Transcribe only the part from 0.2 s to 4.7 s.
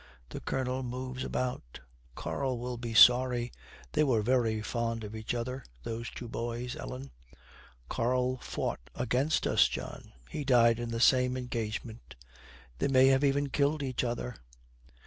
The Colonel moves about, 'Karl will be sorry. They were very